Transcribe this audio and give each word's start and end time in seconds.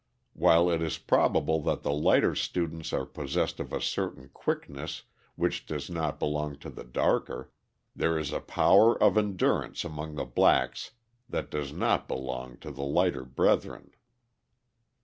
While 0.33 0.71
it 0.71 0.81
is 0.81 0.97
probable 0.97 1.61
that 1.61 1.83
the 1.83 1.91
lighter 1.93 2.33
students 2.33 2.91
are 2.91 3.05
possessed 3.05 3.59
of 3.59 3.71
a 3.71 3.79
certain 3.79 4.29
quickness 4.29 5.03
which 5.35 5.67
does 5.67 5.91
not 5.91 6.17
belong 6.17 6.57
to 6.61 6.71
the 6.71 6.83
darker, 6.83 7.51
there 7.95 8.17
is 8.17 8.33
a 8.33 8.39
power 8.41 8.99
of 8.99 9.15
endurance 9.15 9.83
among 9.85 10.15
the 10.15 10.25
blacks 10.25 10.93
that 11.29 11.51
does 11.51 11.71
not 11.71 12.07
belong 12.07 12.57
to 12.61 12.71
their 12.71 12.83
lighter 12.83 13.23
brethren. 13.25 13.91